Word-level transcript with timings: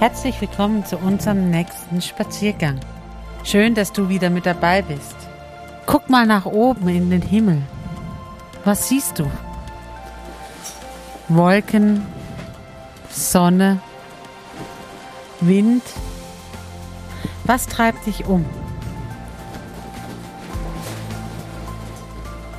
Herzlich 0.00 0.40
willkommen 0.40 0.86
zu 0.86 0.96
unserem 0.96 1.50
nächsten 1.50 2.00
Spaziergang. 2.00 2.80
Schön, 3.44 3.74
dass 3.74 3.92
du 3.92 4.08
wieder 4.08 4.30
mit 4.30 4.46
dabei 4.46 4.80
bist. 4.80 5.14
Guck 5.84 6.08
mal 6.08 6.24
nach 6.24 6.46
oben 6.46 6.88
in 6.88 7.10
den 7.10 7.20
Himmel. 7.20 7.60
Was 8.64 8.88
siehst 8.88 9.18
du? 9.18 9.30
Wolken, 11.28 12.06
Sonne, 13.10 13.78
Wind. 15.42 15.82
Was 17.44 17.66
treibt 17.66 18.06
dich 18.06 18.24
um? 18.24 18.46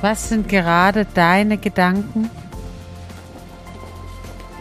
Was 0.00 0.28
sind 0.28 0.48
gerade 0.48 1.06
deine 1.06 1.58
Gedanken? 1.58 2.30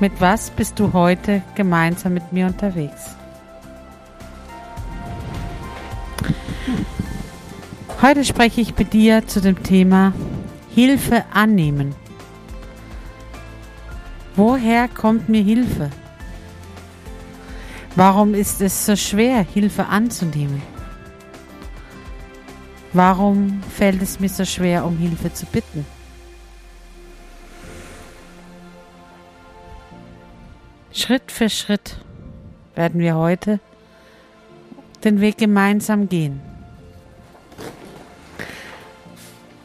Mit 0.02 0.20
was 0.20 0.50
bist 0.50 0.80
du 0.80 0.94
heute 0.94 1.44
gemeinsam 1.54 2.16
mit 2.16 2.34
mir 2.34 2.48
unterwegs? 2.48 3.12
Heute 8.02 8.26
spreche 8.26 8.62
ich 8.62 8.76
mit 8.76 8.94
dir 8.94 9.28
zu 9.28 9.42
dem 9.42 9.62
Thema 9.62 10.12
Hilfe 10.74 11.24
annehmen. 11.32 11.94
Woher 14.36 14.88
kommt 14.88 15.30
mir 15.30 15.44
Hilfe? 15.44 15.92
Warum 17.96 18.34
ist 18.34 18.60
es 18.60 18.88
so 18.88 18.96
schwer, 18.96 19.44
Hilfe 19.44 19.86
anzunehmen? 19.86 20.64
Warum 22.92 23.62
fällt 23.78 24.02
es 24.02 24.20
mir 24.20 24.30
so 24.30 24.46
schwer, 24.46 24.84
um 24.84 24.98
Hilfe 24.98 25.32
zu 25.32 25.46
bitten? 25.46 25.86
Schritt 30.94 31.32
für 31.32 31.50
Schritt 31.50 31.98
werden 32.76 33.00
wir 33.00 33.16
heute 33.16 33.60
den 35.04 35.22
Weg 35.22 35.38
gemeinsam 35.38 36.10
gehen. 36.10 36.42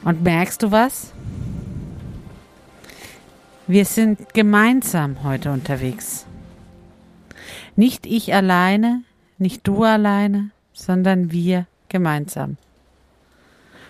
Und 0.04 0.22
merkst 0.22 0.62
du 0.62 0.70
was? 0.70 1.12
Wir 3.66 3.84
sind 3.84 4.32
gemeinsam 4.34 5.24
heute 5.24 5.50
unterwegs. 5.50 6.26
Nicht 7.74 8.06
ich 8.06 8.32
alleine, 8.32 9.02
nicht 9.38 9.66
du 9.66 9.82
alleine, 9.82 10.50
sondern 10.72 11.32
wir 11.32 11.66
gemeinsam. 11.88 12.56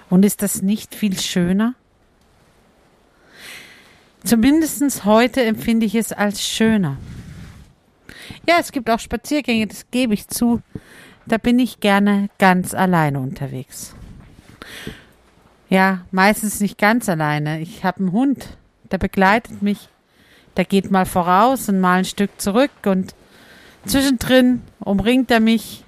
Und 0.09 0.25
ist 0.25 0.41
das 0.41 0.63
nicht 0.63 0.95
viel 0.95 1.19
schöner? 1.19 1.75
Zumindest 4.25 5.05
heute 5.05 5.45
empfinde 5.45 5.85
ich 5.85 5.95
es 5.95 6.13
als 6.13 6.43
schöner. 6.43 6.97
Ja, 8.49 8.57
es 8.61 8.71
gibt 8.71 8.89
auch 8.91 9.01
Spaziergänge, 9.01 9.67
das 9.67 9.87
gebe 9.91 10.15
ich 10.15 10.29
zu. 10.29 10.63
Da 11.27 11.39
bin 11.39 11.59
ich 11.59 11.81
gerne 11.81 12.29
ganz 12.39 12.75
alleine 12.75 13.19
unterwegs. 13.19 13.95
Ja, 15.69 16.03
meistens 16.13 16.61
nicht 16.61 16.79
ganz 16.79 17.09
alleine. 17.09 17.61
Ich 17.61 17.83
habe 17.83 17.99
einen 17.99 18.13
Hund, 18.13 18.57
der 18.93 18.99
begleitet 18.99 19.63
mich. 19.63 19.89
Der 20.57 20.65
geht 20.65 20.91
mal 20.91 21.07
voraus 21.07 21.69
und 21.69 21.81
mal 21.81 21.99
ein 21.99 22.05
Stück 22.05 22.41
zurück 22.41 22.71
und 22.87 23.15
zwischendrin 23.85 24.63
umringt 24.79 25.31
er 25.31 25.41
mich. 25.41 25.85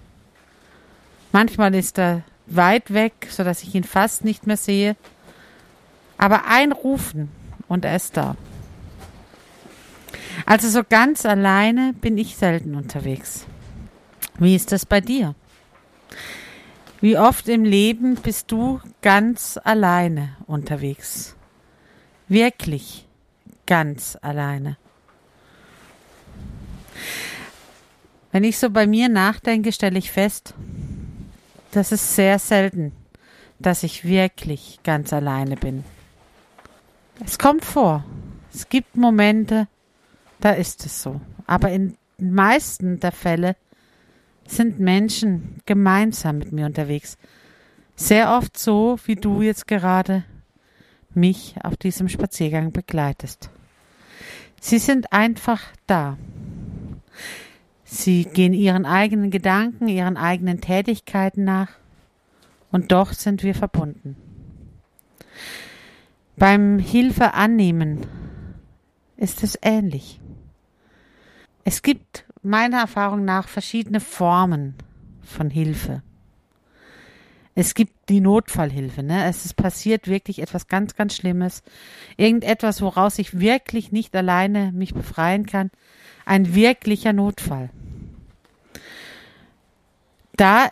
Manchmal 1.30 1.74
ist 1.74 1.98
er 1.98 2.22
weit 2.46 2.92
weg, 2.92 3.28
so 3.30 3.44
dass 3.44 3.62
ich 3.62 3.74
ihn 3.74 3.84
fast 3.84 4.24
nicht 4.24 4.46
mehr 4.46 4.56
sehe. 4.56 4.96
Aber 6.16 6.46
ein 6.46 6.72
Rufen 6.72 7.30
und 7.68 7.84
er 7.84 7.94
ist 7.94 8.16
da. 8.16 8.36
Also 10.46 10.68
so 10.68 10.82
ganz 10.88 11.26
alleine 11.26 11.94
bin 11.94 12.18
ich 12.18 12.36
selten 12.36 12.74
unterwegs. 12.74 13.46
Wie 14.38 14.54
ist 14.54 14.72
das 14.72 14.86
bei 14.86 15.00
dir? 15.00 15.34
Wie 17.00 17.16
oft 17.16 17.48
im 17.48 17.64
Leben 17.64 18.16
bist 18.16 18.50
du 18.50 18.80
ganz 19.02 19.58
alleine 19.62 20.36
unterwegs? 20.46 21.36
Wirklich 22.28 23.06
ganz 23.66 24.18
alleine. 24.20 24.76
Wenn 28.32 28.44
ich 28.44 28.58
so 28.58 28.70
bei 28.70 28.86
mir 28.86 29.08
nachdenke, 29.08 29.72
stelle 29.72 29.98
ich 29.98 30.10
fest, 30.10 30.54
dass 31.70 31.92
es 31.92 32.16
sehr 32.16 32.38
selten, 32.38 32.92
dass 33.58 33.82
ich 33.82 34.04
wirklich 34.04 34.80
ganz 34.82 35.12
alleine 35.12 35.56
bin. 35.56 35.84
Es 37.24 37.38
kommt 37.38 37.64
vor. 37.64 38.04
Es 38.52 38.68
gibt 38.68 38.96
Momente, 38.96 39.68
da 40.40 40.52
ist 40.52 40.86
es 40.86 41.02
so. 41.02 41.20
Aber 41.46 41.70
in 41.70 41.96
den 42.18 42.32
meisten 42.32 43.00
der 43.00 43.12
Fälle 43.12 43.56
sind 44.46 44.80
Menschen 44.80 45.60
gemeinsam 45.66 46.38
mit 46.38 46.52
mir 46.52 46.66
unterwegs. 46.66 47.16
Sehr 47.96 48.36
oft 48.36 48.56
so, 48.58 48.98
wie 49.04 49.16
du 49.16 49.42
jetzt 49.42 49.66
gerade 49.66 50.24
mich 51.14 51.56
auf 51.62 51.76
diesem 51.76 52.08
Spaziergang 52.08 52.72
begleitest. 52.72 53.50
Sie 54.60 54.78
sind 54.78 55.12
einfach 55.12 55.62
da. 55.86 56.16
Sie 57.84 58.24
gehen 58.24 58.52
ihren 58.52 58.86
eigenen 58.86 59.30
Gedanken, 59.30 59.88
ihren 59.88 60.16
eigenen 60.16 60.60
Tätigkeiten 60.60 61.44
nach 61.44 61.70
und 62.70 62.92
doch 62.92 63.12
sind 63.12 63.42
wir 63.42 63.54
verbunden. 63.54 64.16
Beim 66.36 66.78
Hilfe 66.78 67.34
annehmen 67.34 68.06
ist 69.16 69.42
es 69.42 69.58
ähnlich. 69.62 70.20
Es 71.70 71.82
gibt 71.82 72.24
meiner 72.42 72.78
Erfahrung 72.78 73.26
nach 73.26 73.46
verschiedene 73.46 74.00
Formen 74.00 74.74
von 75.20 75.50
Hilfe. 75.50 76.02
Es 77.54 77.74
gibt 77.74 78.08
die 78.08 78.22
Notfallhilfe, 78.22 79.02
ne? 79.02 79.26
Es 79.26 79.44
ist 79.44 79.52
passiert 79.52 80.08
wirklich 80.08 80.38
etwas 80.38 80.68
ganz, 80.68 80.96
ganz 80.96 81.14
Schlimmes. 81.14 81.62
Irgendetwas, 82.16 82.80
woraus 82.80 83.18
ich 83.18 83.38
wirklich 83.38 83.92
nicht 83.92 84.16
alleine 84.16 84.72
mich 84.72 84.94
befreien 84.94 85.44
kann. 85.44 85.70
Ein 86.24 86.54
wirklicher 86.54 87.12
Notfall. 87.12 87.68
Da 90.36 90.70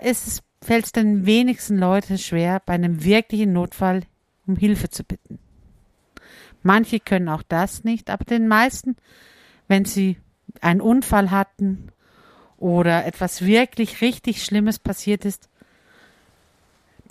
fällt 0.62 0.87
es 0.87 0.93
den 0.93 1.26
wenigsten 1.26 1.76
Leuten 1.76 2.17
schwer, 2.17 2.62
bei 2.65 2.73
einem 2.73 3.05
wirklichen 3.05 3.53
Notfall 3.53 4.05
um 4.47 4.56
Hilfe 4.56 4.88
zu 4.88 5.05
bitten. 5.05 5.41
Manche 6.62 7.00
können 7.00 7.29
auch 7.29 7.43
das 7.43 7.85
nicht, 7.85 8.09
aber 8.09 8.25
den 8.25 8.49
meisten, 8.49 8.97
wenn 9.69 9.85
sie 9.85 10.17
einen 10.62 10.81
Unfall 10.81 11.31
hatten 11.31 11.91
oder 12.58 13.06
etwas 13.06 13.44
wirklich 13.44 14.00
richtig 14.00 14.44
Schlimmes 14.44 14.79
passiert 14.79 15.25
ist, 15.25 15.49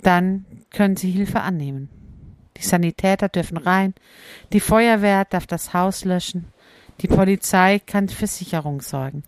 dann 0.02 0.44
können 0.70 0.96
sie 0.96 1.10
Hilfe 1.10 1.40
annehmen. 1.40 1.88
Die 2.56 2.62
Sanitäter 2.62 3.28
dürfen 3.28 3.56
rein, 3.56 3.94
die 4.52 4.60
Feuerwehr 4.60 5.24
darf 5.24 5.46
das 5.46 5.74
Haus 5.74 6.04
löschen, 6.04 6.46
die 7.00 7.08
Polizei 7.08 7.78
kann 7.78 8.08
für 8.08 8.26
Sicherung 8.26 8.80
sorgen. 8.80 9.24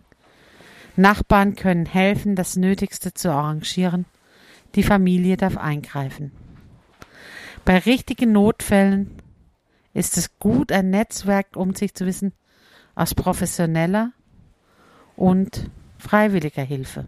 Nachbarn 0.95 1.55
können 1.55 1.85
helfen, 1.85 2.35
das 2.35 2.55
Nötigste 2.55 3.13
zu 3.13 3.31
arrangieren, 3.31 4.05
die 4.75 4.83
Familie 4.83 5.37
darf 5.37 5.57
eingreifen. 5.57 6.31
Bei 7.65 7.77
richtigen 7.77 8.31
Notfällen 8.31 9.11
ist 9.93 10.17
es 10.17 10.39
gut, 10.39 10.71
ein 10.71 10.89
Netzwerk 10.89 11.55
um 11.55 11.75
sich 11.75 11.93
zu 11.93 12.05
wissen 12.05 12.33
aus 12.99 13.15
professioneller 13.15 14.11
und 15.15 15.69
freiwilliger 15.97 16.63
Hilfe. 16.63 17.05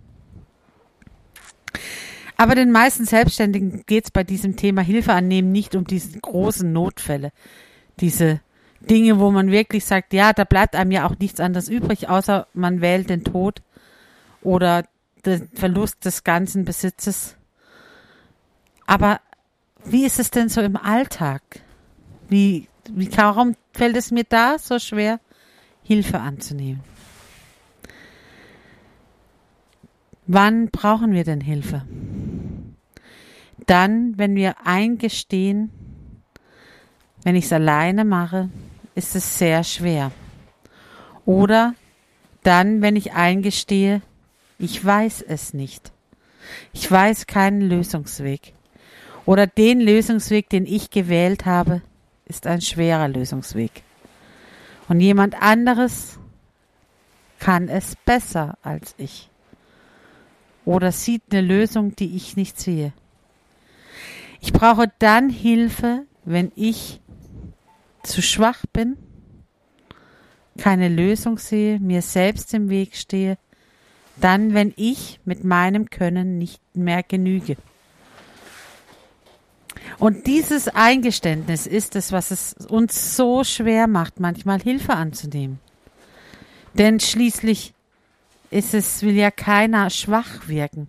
Aber 2.37 2.55
den 2.55 2.71
meisten 2.71 3.05
Selbstständigen 3.05 3.83
geht 3.85 4.05
es 4.05 4.11
bei 4.11 4.23
diesem 4.23 4.55
Thema 4.55 4.81
Hilfe 4.81 5.11
annehmen 5.11 5.51
nicht 5.51 5.75
um 5.75 5.85
diese 5.85 6.17
großen 6.17 6.71
Notfälle, 6.71 7.33
diese 7.99 8.39
Dinge, 8.79 9.19
wo 9.19 9.31
man 9.31 9.51
wirklich 9.51 9.83
sagt, 9.83 10.13
ja, 10.13 10.31
da 10.31 10.45
bleibt 10.45 10.77
einem 10.77 10.91
ja 10.91 11.05
auch 11.05 11.19
nichts 11.19 11.41
anderes 11.41 11.67
übrig, 11.67 12.07
außer 12.07 12.47
man 12.53 12.79
wählt 12.79 13.09
den 13.09 13.25
Tod 13.25 13.61
oder 14.41 14.85
den 15.25 15.49
Verlust 15.53 16.05
des 16.05 16.23
ganzen 16.23 16.63
Besitzes. 16.63 17.35
Aber 18.87 19.19
wie 19.83 20.05
ist 20.05 20.19
es 20.19 20.31
denn 20.31 20.47
so 20.47 20.61
im 20.61 20.77
Alltag? 20.77 21.41
Wie, 22.29 22.69
wie, 22.89 23.09
warum 23.17 23.55
fällt 23.73 23.97
es 23.97 24.09
mir 24.09 24.23
da 24.23 24.57
so 24.57 24.79
schwer, 24.79 25.19
Hilfe 25.83 26.19
anzunehmen? 26.19 26.81
Wann 30.27 30.69
brauchen 30.69 31.13
wir 31.13 31.23
denn 31.23 31.41
Hilfe? 31.41 31.85
Dann, 33.67 34.17
wenn 34.17 34.35
wir 34.35 34.65
eingestehen, 34.65 35.71
wenn 37.23 37.35
ich 37.35 37.45
es 37.45 37.53
alleine 37.53 38.05
mache, 38.05 38.49
ist 38.95 39.15
es 39.15 39.37
sehr 39.37 39.63
schwer. 39.63 40.11
Oder 41.25 41.75
dann, 42.43 42.81
wenn 42.81 42.95
ich 42.95 43.13
eingestehe, 43.13 44.01
ich 44.57 44.83
weiß 44.83 45.21
es 45.21 45.53
nicht. 45.53 45.91
Ich 46.73 46.89
weiß 46.89 47.27
keinen 47.27 47.61
Lösungsweg. 47.61 48.53
Oder 49.25 49.47
den 49.47 49.79
Lösungsweg, 49.79 50.49
den 50.49 50.65
ich 50.65 50.89
gewählt 50.89 51.45
habe, 51.45 51.81
ist 52.25 52.47
ein 52.47 52.61
schwerer 52.61 53.07
Lösungsweg. 53.07 53.83
Und 54.91 54.99
jemand 54.99 55.41
anderes 55.41 56.19
kann 57.39 57.69
es 57.69 57.95
besser 57.95 58.57
als 58.61 58.93
ich. 58.97 59.29
Oder 60.65 60.91
sieht 60.91 61.21
eine 61.31 61.39
Lösung, 61.39 61.95
die 61.95 62.17
ich 62.17 62.35
nicht 62.35 62.59
sehe. 62.59 62.91
Ich 64.41 64.51
brauche 64.51 64.91
dann 64.99 65.29
Hilfe, 65.29 66.03
wenn 66.25 66.51
ich 66.57 66.99
zu 68.03 68.21
schwach 68.21 68.65
bin, 68.73 68.97
keine 70.57 70.89
Lösung 70.89 71.37
sehe, 71.37 71.79
mir 71.79 72.01
selbst 72.01 72.53
im 72.53 72.67
Weg 72.67 72.97
stehe, 72.97 73.37
dann, 74.17 74.53
wenn 74.53 74.73
ich 74.75 75.21
mit 75.23 75.45
meinem 75.45 75.89
Können 75.89 76.37
nicht 76.37 76.59
mehr 76.75 77.01
genüge. 77.01 77.55
Und 80.01 80.25
dieses 80.25 80.67
Eingeständnis 80.67 81.67
ist 81.67 81.95
es, 81.95 82.11
was 82.11 82.31
es 82.31 82.53
uns 82.53 83.15
so 83.15 83.43
schwer 83.43 83.85
macht, 83.85 84.19
manchmal 84.19 84.59
Hilfe 84.59 84.95
anzunehmen. 84.95 85.59
Denn 86.73 86.99
schließlich 86.99 87.75
ist 88.49 88.73
es, 88.73 89.03
will 89.03 89.13
ja 89.13 89.29
keiner 89.29 89.91
schwach 89.91 90.47
wirken, 90.47 90.87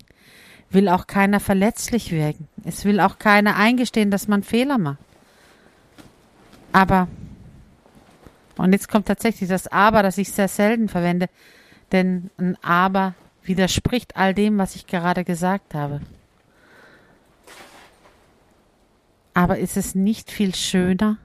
will 0.70 0.88
auch 0.88 1.06
keiner 1.06 1.40
verletzlich 1.40 2.10
wirken, 2.10 2.48
es 2.64 2.86
will 2.86 3.00
auch 3.00 3.18
keiner 3.18 3.56
eingestehen, 3.56 4.10
dass 4.10 4.28
man 4.28 4.42
Fehler 4.42 4.78
macht. 4.78 4.96
Aber, 6.72 7.06
und 8.56 8.72
jetzt 8.72 8.88
kommt 8.88 9.08
tatsächlich 9.08 9.50
das 9.50 9.66
Aber, 9.66 10.02
das 10.02 10.16
ich 10.16 10.32
sehr 10.32 10.48
selten 10.48 10.88
verwende, 10.88 11.28
denn 11.92 12.30
ein 12.38 12.56
Aber 12.62 13.12
widerspricht 13.42 14.16
all 14.16 14.32
dem, 14.32 14.56
was 14.56 14.74
ich 14.74 14.86
gerade 14.86 15.22
gesagt 15.22 15.74
habe. 15.74 16.00
Aber 19.34 19.58
ist 19.58 19.76
es 19.76 19.94
nicht 19.94 20.30
viel 20.30 20.54
schöner, 20.54 21.18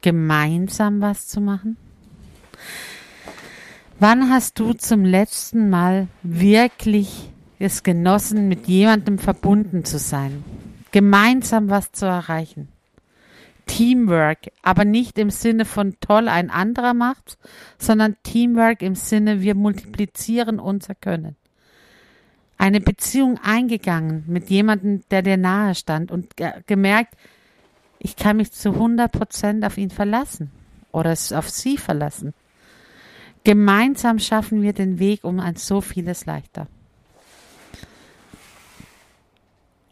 gemeinsam 0.00 1.00
was 1.00 1.28
zu 1.28 1.40
machen? 1.40 1.76
Wann 4.00 4.30
hast 4.30 4.58
du 4.58 4.72
zum 4.74 5.04
letzten 5.04 5.70
Mal 5.70 6.08
wirklich 6.22 7.30
es 7.58 7.82
genossen, 7.82 8.48
mit 8.48 8.68
jemandem 8.68 9.18
verbunden 9.18 9.84
zu 9.84 9.98
sein, 9.98 10.44
gemeinsam 10.92 11.68
was 11.68 11.92
zu 11.92 12.06
erreichen? 12.06 12.68
Teamwork, 13.66 14.50
aber 14.62 14.84
nicht 14.84 15.18
im 15.18 15.30
Sinne 15.30 15.64
von 15.64 15.96
toll 16.00 16.28
ein 16.28 16.50
anderer 16.50 16.94
macht, 16.94 17.38
sondern 17.78 18.16
Teamwork 18.22 18.82
im 18.82 18.94
Sinne 18.94 19.42
wir 19.42 19.54
multiplizieren 19.54 20.58
unser 20.58 20.94
Können. 20.94 21.36
Eine 22.58 22.80
Beziehung 22.80 23.38
eingegangen 23.42 24.24
mit 24.26 24.50
jemandem, 24.50 25.02
der 25.10 25.22
dir 25.22 25.36
nahe 25.36 25.74
stand 25.74 26.10
und 26.10 26.36
ge 26.36 26.52
gemerkt, 26.66 27.14
ich 28.00 28.16
kann 28.16 28.36
mich 28.36 28.52
zu 28.52 28.72
100 28.72 29.10
Prozent 29.10 29.64
auf 29.64 29.78
ihn 29.78 29.90
verlassen 29.90 30.50
oder 30.92 31.12
auf 31.12 31.48
sie 31.48 31.78
verlassen. 31.78 32.34
Gemeinsam 33.44 34.18
schaffen 34.18 34.62
wir 34.62 34.72
den 34.72 34.98
Weg 34.98 35.24
um 35.24 35.40
ein 35.40 35.56
so 35.56 35.80
vieles 35.80 36.26
leichter. 36.26 36.66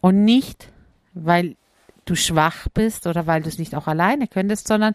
Und 0.00 0.24
nicht, 0.24 0.70
weil 1.14 1.56
du 2.04 2.14
schwach 2.14 2.68
bist 2.74 3.06
oder 3.06 3.26
weil 3.26 3.42
du 3.42 3.48
es 3.48 3.58
nicht 3.58 3.74
auch 3.74 3.86
alleine 3.86 4.28
könntest, 4.28 4.68
sondern 4.68 4.94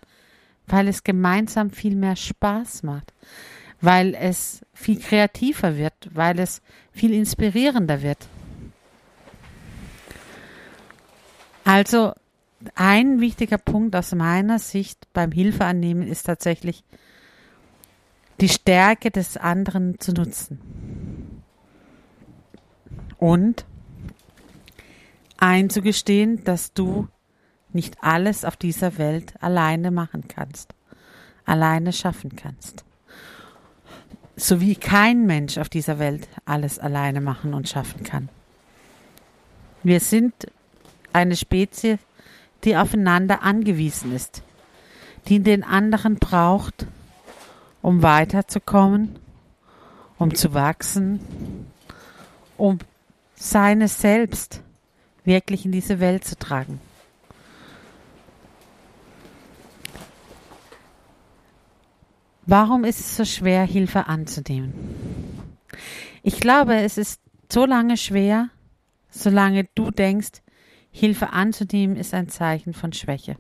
weil 0.67 0.87
es 0.87 1.03
gemeinsam 1.03 1.69
viel 1.69 1.95
mehr 1.95 2.15
Spaß 2.15 2.83
macht, 2.83 3.13
weil 3.81 4.15
es 4.15 4.61
viel 4.73 4.99
kreativer 4.99 5.77
wird, 5.77 5.93
weil 6.13 6.39
es 6.39 6.61
viel 6.91 7.13
inspirierender 7.13 8.01
wird. 8.01 8.27
Also 11.63 12.13
ein 12.75 13.19
wichtiger 13.21 13.57
Punkt 13.57 13.95
aus 13.95 14.13
meiner 14.13 14.59
Sicht 14.59 15.07
beim 15.13 15.31
Hilfeannehmen 15.31 16.07
ist 16.07 16.23
tatsächlich 16.23 16.83
die 18.39 18.49
Stärke 18.49 19.11
des 19.11 19.37
anderen 19.37 19.99
zu 19.99 20.13
nutzen. 20.13 20.59
Und 23.17 23.65
einzugestehen, 25.37 26.43
dass 26.43 26.73
du 26.73 27.07
nicht 27.73 27.97
alles 28.01 28.45
auf 28.45 28.57
dieser 28.57 28.97
Welt 28.97 29.33
alleine 29.41 29.91
machen 29.91 30.27
kannst, 30.27 30.73
alleine 31.45 31.93
schaffen 31.93 32.35
kannst. 32.35 32.83
So 34.35 34.61
wie 34.61 34.75
kein 34.75 35.25
Mensch 35.25 35.57
auf 35.57 35.69
dieser 35.69 35.99
Welt 35.99 36.27
alles 36.45 36.79
alleine 36.79 37.21
machen 37.21 37.53
und 37.53 37.69
schaffen 37.69 38.03
kann. 38.03 38.29
Wir 39.83 39.99
sind 39.99 40.33
eine 41.13 41.35
Spezies, 41.35 41.99
die 42.63 42.77
aufeinander 42.77 43.41
angewiesen 43.41 44.15
ist, 44.15 44.43
die 45.27 45.39
den 45.39 45.63
anderen 45.63 46.15
braucht, 46.15 46.85
um 47.81 48.03
weiterzukommen, 48.03 49.17
um 50.17 50.35
zu 50.35 50.53
wachsen, 50.53 51.67
um 52.57 52.77
seines 53.35 53.99
Selbst 53.99 54.61
wirklich 55.23 55.65
in 55.65 55.71
diese 55.71 55.99
Welt 55.99 56.23
zu 56.23 56.37
tragen. 56.37 56.79
Warum 62.45 62.83
ist 62.83 62.99
es 62.99 63.17
so 63.17 63.25
schwer, 63.25 63.63
Hilfe 63.63 64.07
anzunehmen? 64.07 64.73
Ich 66.23 66.39
glaube, 66.39 66.75
es 66.75 66.97
ist 66.97 67.21
so 67.51 67.65
lange 67.65 67.97
schwer, 67.97 68.49
solange 69.09 69.65
du 69.75 69.91
denkst, 69.91 70.41
Hilfe 70.91 71.31
anzunehmen 71.31 71.95
ist 71.95 72.13
ein 72.13 72.29
Zeichen 72.29 72.73
von 72.73 72.93
Schwäche. 72.93 73.37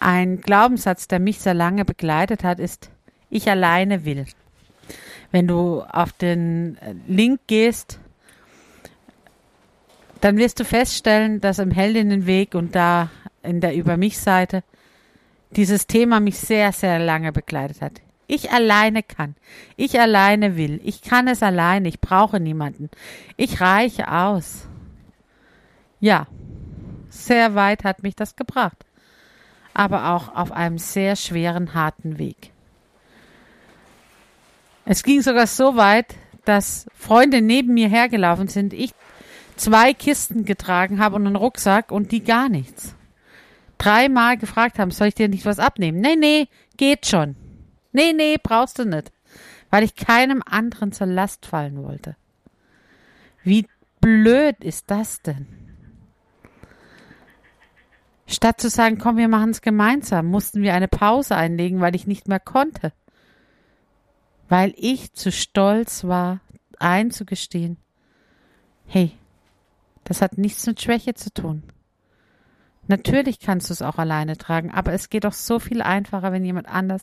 Ein 0.00 0.40
Glaubenssatz, 0.40 1.08
der 1.08 1.20
mich 1.20 1.40
sehr 1.40 1.54
lange 1.54 1.84
begleitet 1.84 2.42
hat, 2.42 2.58
ist, 2.58 2.90
ich 3.28 3.48
alleine 3.48 4.04
will. 4.04 4.24
Wenn 5.30 5.46
du 5.46 5.82
auf 5.82 6.12
den 6.12 6.78
Link 7.06 7.40
gehst, 7.46 8.00
dann 10.20 10.38
wirst 10.38 10.58
du 10.58 10.64
feststellen, 10.64 11.40
dass 11.40 11.58
im 11.58 11.70
Heldinnenweg 11.70 12.54
und 12.54 12.74
da 12.74 13.10
in 13.42 13.60
der 13.60 13.74
Über 13.74 13.96
mich 13.96 14.18
Seite 14.18 14.64
dieses 15.56 15.86
Thema 15.86 16.20
mich 16.20 16.38
sehr, 16.38 16.72
sehr 16.72 16.98
lange 16.98 17.32
begleitet 17.32 17.82
hat. 17.82 18.00
Ich 18.26 18.52
alleine 18.52 19.02
kann. 19.02 19.34
Ich 19.76 19.98
alleine 19.98 20.56
will. 20.56 20.80
Ich 20.84 21.02
kann 21.02 21.26
es 21.26 21.42
alleine. 21.42 21.88
Ich 21.88 22.00
brauche 22.00 22.38
niemanden. 22.38 22.88
Ich 23.36 23.60
reiche 23.60 24.10
aus. 24.10 24.68
Ja, 25.98 26.28
sehr 27.08 27.56
weit 27.56 27.82
hat 27.82 28.04
mich 28.04 28.14
das 28.14 28.36
gebracht. 28.36 28.86
Aber 29.74 30.10
auch 30.10 30.34
auf 30.34 30.52
einem 30.52 30.78
sehr 30.78 31.16
schweren, 31.16 31.74
harten 31.74 32.18
Weg. 32.18 32.52
Es 34.84 35.02
ging 35.02 35.22
sogar 35.22 35.46
so 35.46 35.76
weit, 35.76 36.14
dass 36.44 36.86
Freunde 36.94 37.42
neben 37.42 37.74
mir 37.74 37.88
hergelaufen 37.88 38.48
sind, 38.48 38.72
ich 38.72 38.92
zwei 39.56 39.92
Kisten 39.92 40.44
getragen 40.44 41.00
habe 41.00 41.16
und 41.16 41.26
einen 41.26 41.36
Rucksack 41.36 41.92
und 41.92 42.12
die 42.12 42.24
gar 42.24 42.48
nichts. 42.48 42.94
Dreimal 43.80 44.36
gefragt 44.36 44.78
haben, 44.78 44.90
soll 44.90 45.08
ich 45.08 45.14
dir 45.14 45.30
nicht 45.30 45.46
was 45.46 45.58
abnehmen? 45.58 46.02
Nee, 46.02 46.14
nee, 46.14 46.48
geht 46.76 47.06
schon. 47.06 47.34
Nee, 47.92 48.12
nee, 48.12 48.36
brauchst 48.40 48.78
du 48.78 48.84
nicht. 48.84 49.10
Weil 49.70 49.84
ich 49.84 49.96
keinem 49.96 50.42
anderen 50.44 50.92
zur 50.92 51.06
Last 51.06 51.46
fallen 51.46 51.82
wollte. 51.82 52.14
Wie 53.42 53.66
blöd 54.02 54.62
ist 54.62 54.90
das 54.90 55.22
denn? 55.22 55.46
Statt 58.26 58.60
zu 58.60 58.68
sagen, 58.68 58.98
komm, 58.98 59.16
wir 59.16 59.28
machen 59.28 59.48
es 59.48 59.62
gemeinsam, 59.62 60.26
mussten 60.26 60.60
wir 60.60 60.74
eine 60.74 60.86
Pause 60.86 61.34
einlegen, 61.34 61.80
weil 61.80 61.96
ich 61.96 62.06
nicht 62.06 62.28
mehr 62.28 62.38
konnte. 62.38 62.92
Weil 64.50 64.74
ich 64.76 65.14
zu 65.14 65.32
stolz 65.32 66.04
war, 66.04 66.40
einzugestehen, 66.78 67.78
hey, 68.86 69.12
das 70.04 70.20
hat 70.20 70.36
nichts 70.36 70.66
mit 70.66 70.82
Schwäche 70.82 71.14
zu 71.14 71.32
tun. 71.32 71.62
Natürlich 72.90 73.38
kannst 73.38 73.70
du 73.70 73.72
es 73.72 73.82
auch 73.82 73.98
alleine 73.98 74.36
tragen, 74.36 74.72
aber 74.72 74.92
es 74.92 75.10
geht 75.10 75.22
doch 75.22 75.32
so 75.32 75.60
viel 75.60 75.80
einfacher, 75.80 76.32
wenn 76.32 76.44
jemand 76.44 76.66
anders 76.66 77.02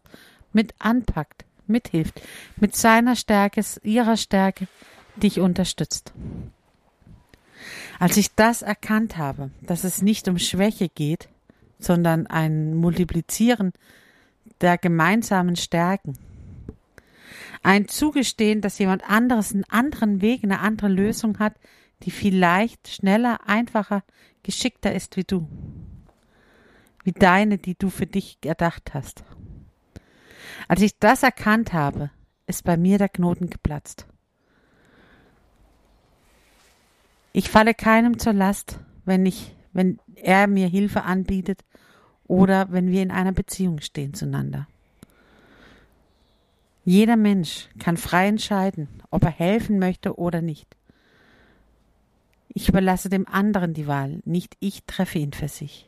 mit 0.52 0.76
anpackt, 0.80 1.46
mithilft, 1.66 2.22
mit 2.58 2.76
seiner 2.76 3.16
Stärke, 3.16 3.64
ihrer 3.84 4.18
Stärke 4.18 4.68
dich 5.16 5.40
unterstützt. 5.40 6.12
Als 8.00 8.18
ich 8.18 8.36
das 8.36 8.64
erkannt 8.64 9.16
habe, 9.16 9.50
dass 9.62 9.86
es 9.86 10.02
nicht 10.02 10.28
um 10.28 10.40
Schwäche 10.40 10.90
geht, 10.90 11.30
sondern 11.80 12.28
ein 12.28 12.76
Multiplizieren 12.76 13.72
der 14.60 14.78
gemeinsamen 14.78 15.56
Stärken, 15.56 16.18
ein 17.64 17.88
Zugestehen, 17.88 18.60
dass 18.60 18.78
jemand 18.78 19.10
anderes 19.10 19.54
einen 19.54 19.64
anderen 19.70 20.20
Weg, 20.20 20.44
eine 20.44 20.60
andere 20.60 20.90
Lösung 20.90 21.40
hat, 21.40 21.54
die 22.04 22.12
vielleicht 22.12 22.90
schneller, 22.90 23.40
einfacher, 23.48 24.04
geschickter 24.48 24.94
ist 24.94 25.18
wie 25.18 25.24
du. 25.24 25.48
Wie 27.08 27.14
deine, 27.14 27.58
die 27.58 27.76
du 27.76 27.90
für 27.90 28.06
dich 28.06 28.38
erdacht 28.44 28.94
hast. 28.94 29.24
Als 30.68 30.82
ich 30.82 31.00
das 31.00 31.24
erkannt 31.24 31.72
habe, 31.72 32.12
ist 32.48 32.66
bei 32.66 32.76
mir 32.76 32.98
der 32.98 33.08
Knoten 33.08 33.50
geplatzt. 33.50 34.06
Ich 37.32 37.50
falle 37.50 37.74
keinem 37.74 38.20
zur 38.20 38.34
Last, 38.34 38.82
wenn 39.06 39.26
ich, 39.26 39.56
wenn 39.72 40.00
er 40.16 40.48
mir 40.48 40.68
Hilfe 40.68 41.04
anbietet 41.04 41.64
oder 42.26 42.74
wenn 42.74 42.92
wir 42.92 43.04
in 43.04 43.12
einer 43.12 43.32
Beziehung 43.32 43.80
stehen 43.80 44.14
zueinander. 44.14 44.68
Jeder 46.84 47.16
Mensch 47.16 47.70
kann 47.80 47.96
frei 47.96 48.28
entscheiden, 48.28 48.90
ob 49.12 49.24
er 49.24 49.32
helfen 49.32 49.80
möchte 49.80 50.20
oder 50.20 50.42
nicht. 50.42 50.76
Ich 52.50 52.68
überlasse 52.68 53.08
dem 53.08 53.26
anderen 53.30 53.74
die 53.74 53.88
Wahl, 53.88 54.20
nicht 54.26 54.58
ich 54.60 54.84
treffe 54.84 55.20
ihn 55.20 55.32
für 55.32 55.48
sich. 55.48 55.88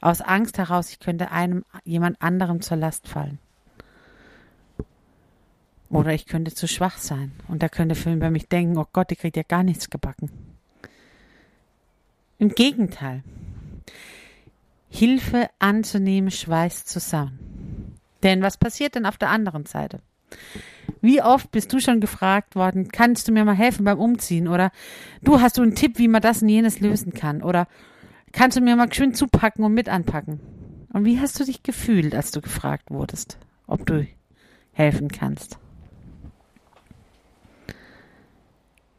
Aus 0.00 0.20
Angst 0.20 0.58
heraus, 0.58 0.90
ich 0.90 0.98
könnte 0.98 1.30
einem 1.30 1.64
jemand 1.84 2.20
anderem 2.20 2.60
zur 2.60 2.76
Last 2.76 3.08
fallen. 3.08 3.38
Oder 5.88 6.12
ich 6.12 6.26
könnte 6.26 6.52
zu 6.52 6.66
schwach 6.66 6.98
sein 6.98 7.32
und 7.48 7.62
da 7.62 7.68
könnte 7.68 7.94
Film 7.94 8.18
bei 8.18 8.30
mich 8.30 8.48
denken, 8.48 8.76
oh 8.76 8.86
Gott, 8.92 9.10
die 9.10 9.16
kriegt 9.16 9.36
ja 9.36 9.42
gar 9.42 9.62
nichts 9.62 9.88
gebacken. 9.88 10.30
Im 12.38 12.50
Gegenteil. 12.50 13.22
Hilfe 14.88 15.48
anzunehmen 15.58 16.30
schweißt 16.30 16.88
zusammen. 16.88 17.96
Denn 18.22 18.42
was 18.42 18.56
passiert 18.56 18.94
denn 18.94 19.06
auf 19.06 19.16
der 19.16 19.30
anderen 19.30 19.66
Seite? 19.66 20.00
Wie 21.00 21.22
oft 21.22 21.50
bist 21.50 21.72
du 21.72 21.80
schon 21.80 22.00
gefragt 22.00 22.56
worden, 22.56 22.88
kannst 22.88 23.28
du 23.28 23.32
mir 23.32 23.44
mal 23.44 23.54
helfen 23.54 23.84
beim 23.84 23.98
Umziehen? 23.98 24.48
Oder 24.48 24.72
du 25.22 25.40
hast 25.40 25.58
du 25.58 25.62
einen 25.62 25.74
Tipp, 25.74 25.98
wie 25.98 26.08
man 26.08 26.22
das 26.22 26.42
und 26.42 26.48
jenes 26.48 26.80
lösen 26.80 27.12
kann? 27.12 27.42
Oder 27.42 27.68
kannst 28.32 28.56
du 28.56 28.60
mir 28.60 28.76
mal 28.76 28.92
schön 28.92 29.14
zupacken 29.14 29.64
und 29.64 29.74
mit 29.74 29.88
anpacken? 29.88 30.40
Und 30.92 31.04
wie 31.04 31.20
hast 31.20 31.38
du 31.38 31.44
dich 31.44 31.62
gefühlt, 31.62 32.14
als 32.14 32.30
du 32.30 32.40
gefragt 32.40 32.90
wurdest, 32.90 33.38
ob 33.66 33.84
du 33.86 34.06
helfen 34.72 35.08
kannst? 35.08 35.58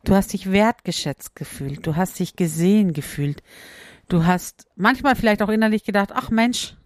Du 0.03 0.15
hast 0.15 0.31
dich 0.31 0.51
wertgeschätzt 0.51 1.35
gefühlt, 1.35 1.85
du 1.85 1.95
hast 1.95 2.17
dich 2.19 2.35
gesehen 2.35 2.93
gefühlt. 2.93 3.43
Du 4.07 4.25
hast 4.25 4.67
manchmal 4.75 5.15
vielleicht 5.15 5.41
auch 5.41 5.49
innerlich 5.49 5.83
gedacht, 5.83 6.11
ach 6.13 6.29
Mensch, 6.29 6.77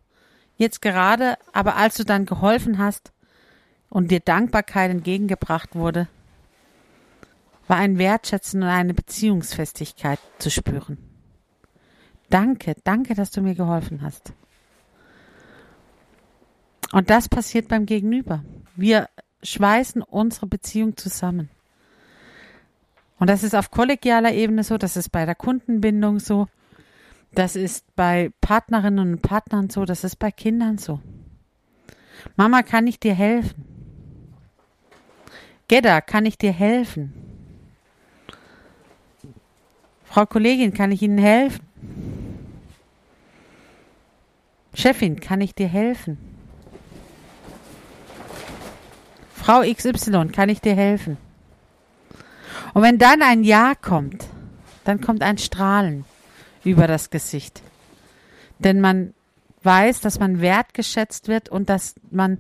jetzt 0.58 0.82
gerade, 0.82 1.38
aber 1.54 1.76
als 1.76 1.98
du 1.98 2.04
dann 2.04 2.26
geholfen 2.26 2.80
hast 2.80 3.12
und 3.90 4.10
dir 4.10 4.22
Dankbarkeit 4.22 4.90
entgegengebracht 4.90 5.76
wurde, 5.76 6.08
war 7.68 7.78
ein 7.78 8.00
Wertschätzen 8.00 8.64
und 8.64 8.70
eine 8.70 8.94
Beziehungsfestigkeit 8.94 10.20
zu 10.40 10.50
spüren. 10.50 11.11
Danke, 12.32 12.76
danke, 12.86 13.14
dass 13.14 13.30
du 13.30 13.42
mir 13.42 13.56
geholfen 13.56 14.02
hast. 14.02 14.34
Und 16.94 17.10
das 17.10 17.28
passiert 17.28 17.68
beim 17.68 17.86
Gegenüber. 17.86 18.44
Wir 18.76 19.10
schweißen 19.44 20.02
unsere 20.02 20.48
Beziehung 20.48 20.96
zusammen. 20.96 21.50
Und 23.20 23.30
das 23.30 23.44
ist 23.44 23.54
auf 23.54 23.70
kollegialer 23.70 24.34
Ebene 24.34 24.64
so, 24.64 24.78
das 24.78 24.96
ist 24.96 25.12
bei 25.12 25.26
der 25.26 25.36
Kundenbindung 25.36 26.20
so, 26.20 26.48
das 27.34 27.56
ist 27.58 27.86
bei 27.96 28.32
Partnerinnen 28.40 29.14
und 29.14 29.22
Partnern 29.22 29.70
so, 29.70 29.84
das 29.84 30.06
ist 30.06 30.16
bei 30.18 30.32
Kindern 30.32 30.78
so. 30.78 31.02
Mama, 32.38 32.64
kann 32.64 32.88
ich 32.88 33.00
dir 33.00 33.14
helfen? 33.14 33.66
Gedda, 35.68 36.00
kann 36.00 36.26
ich 36.26 36.38
dir 36.38 36.54
helfen? 36.54 37.14
Frau 40.06 40.26
Kollegin, 40.26 40.74
kann 40.74 40.92
ich 40.92 41.02
Ihnen 41.02 41.18
helfen? 41.18 42.21
Chefin, 44.74 45.20
kann 45.20 45.42
ich 45.42 45.54
dir 45.54 45.68
helfen? 45.68 46.18
Frau 49.34 49.62
XY, 49.62 50.28
kann 50.28 50.50
ich 50.50 50.62
dir 50.62 50.76
helfen? 50.76 51.18
Und 52.74 52.84
wenn 52.84 52.98
dann 52.98 53.22
ein 53.22 53.44
Ja 53.44 53.74
kommt, 53.76 54.28
dann 54.84 55.02
kommt 55.02 55.24
ein 55.24 55.38
Strahlen 55.38 56.06
über 56.64 56.88
das 56.88 57.10
Gesicht. 57.10 57.62
Denn 58.60 58.80
man 58.80 59.14
weiß, 59.64 60.02
dass 60.02 60.20
man 60.20 60.42
wertgeschätzt 60.42 61.28
wird 61.28 61.50
und 61.50 61.70
dass 61.70 61.96
man 62.10 62.40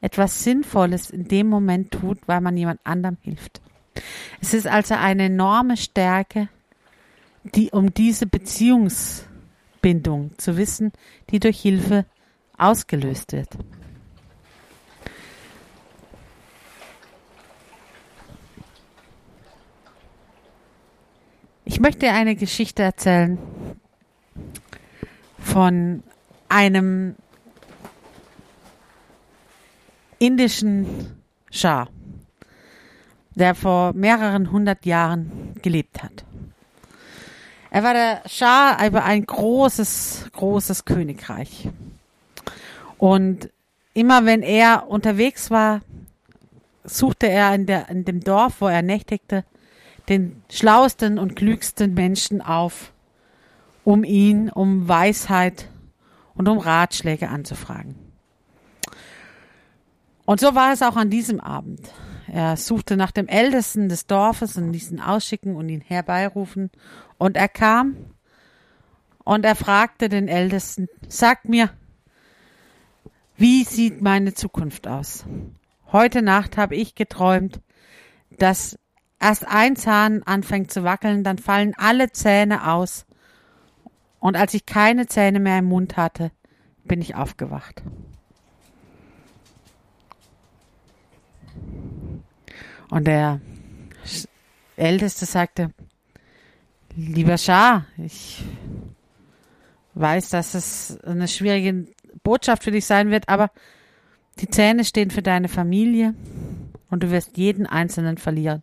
etwas 0.00 0.42
Sinnvolles 0.44 1.10
in 1.10 1.28
dem 1.28 1.48
Moment 1.48 1.92
tut, 1.92 2.18
weil 2.26 2.40
man 2.40 2.56
jemand 2.56 2.80
anderem 2.84 3.16
hilft. 3.22 3.60
Es 4.40 4.54
ist 4.54 4.66
also 4.66 4.94
eine 4.94 5.24
enorme 5.24 5.76
Stärke, 5.76 6.48
die 7.44 7.70
um 7.70 7.92
diese 7.94 8.26
Beziehungsbindung 9.82 10.38
zu 10.38 10.56
wissen, 10.56 10.92
die 11.30 11.40
durch 11.40 11.60
Hilfe 11.60 12.06
ausgelöst 12.56 13.32
wird. 13.32 13.48
Ich 21.64 21.80
möchte 21.80 22.10
eine 22.10 22.36
Geschichte 22.36 22.82
erzählen 22.82 23.38
von 25.38 26.02
einem 26.48 27.16
indischen 30.18 31.22
Schah, 31.50 31.88
der 33.34 33.54
vor 33.54 33.92
mehreren 33.94 34.52
hundert 34.52 34.86
Jahren 34.86 35.54
gelebt 35.62 36.02
hat. 36.02 36.24
Er 37.74 37.82
war 37.82 37.94
der 37.94 38.20
Schah 38.26 38.86
über 38.86 39.02
ein 39.02 39.24
großes, 39.24 40.26
großes 40.34 40.84
Königreich. 40.84 41.70
Und 42.98 43.48
immer 43.94 44.26
wenn 44.26 44.42
er 44.42 44.90
unterwegs 44.90 45.50
war, 45.50 45.80
suchte 46.84 47.30
er 47.30 47.54
in, 47.54 47.64
der, 47.64 47.88
in 47.88 48.04
dem 48.04 48.20
Dorf, 48.20 48.60
wo 48.60 48.68
er 48.68 48.82
nächtigte, 48.82 49.46
den 50.10 50.42
schlauesten 50.50 51.18
und 51.18 51.34
klügsten 51.34 51.94
Menschen 51.94 52.42
auf, 52.42 52.92
um 53.84 54.04
ihn 54.04 54.50
um 54.50 54.86
Weisheit 54.86 55.70
und 56.34 56.48
um 56.48 56.58
Ratschläge 56.58 57.30
anzufragen. 57.30 57.94
Und 60.26 60.40
so 60.40 60.54
war 60.54 60.74
es 60.74 60.82
auch 60.82 60.96
an 60.96 61.08
diesem 61.08 61.40
Abend. 61.40 61.90
Er 62.32 62.56
suchte 62.56 62.96
nach 62.96 63.10
dem 63.10 63.28
Ältesten 63.28 63.88
des 63.88 64.06
Dorfes 64.06 64.56
und 64.56 64.72
ließ 64.72 64.90
ihn 64.90 65.00
ausschicken 65.00 65.56
und 65.56 65.68
ihn 65.68 65.80
herbeirufen. 65.80 66.70
Und 67.22 67.36
er 67.36 67.48
kam 67.48 68.16
und 69.22 69.44
er 69.44 69.54
fragte 69.54 70.08
den 70.08 70.26
Ältesten, 70.26 70.88
sag 71.06 71.48
mir, 71.48 71.70
wie 73.36 73.62
sieht 73.62 74.02
meine 74.02 74.34
Zukunft 74.34 74.88
aus? 74.88 75.24
Heute 75.92 76.20
Nacht 76.20 76.56
habe 76.56 76.74
ich 76.74 76.96
geträumt, 76.96 77.60
dass 78.40 78.76
erst 79.20 79.46
ein 79.46 79.76
Zahn 79.76 80.24
anfängt 80.24 80.72
zu 80.72 80.82
wackeln, 80.82 81.22
dann 81.22 81.38
fallen 81.38 81.74
alle 81.76 82.10
Zähne 82.10 82.68
aus. 82.68 83.06
Und 84.18 84.36
als 84.36 84.52
ich 84.54 84.66
keine 84.66 85.06
Zähne 85.06 85.38
mehr 85.38 85.60
im 85.60 85.66
Mund 85.66 85.96
hatte, 85.96 86.32
bin 86.82 87.00
ich 87.00 87.14
aufgewacht. 87.14 87.84
Und 92.90 93.06
der 93.06 93.40
Älteste 94.74 95.24
sagte, 95.24 95.70
lieber 96.96 97.38
Schah, 97.38 97.86
ich 97.98 98.42
weiß, 99.94 100.30
dass 100.30 100.54
es 100.54 100.98
eine 101.04 101.28
schwierige 101.28 101.86
Botschaft 102.22 102.64
für 102.64 102.70
dich 102.70 102.86
sein 102.86 103.10
wird, 103.10 103.28
aber 103.28 103.50
die 104.38 104.48
Zähne 104.48 104.84
stehen 104.84 105.10
für 105.10 105.22
deine 105.22 105.48
Familie 105.48 106.14
und 106.90 107.02
du 107.02 107.10
wirst 107.10 107.36
jeden 107.36 107.66
einzelnen 107.66 108.16
verlieren 108.16 108.62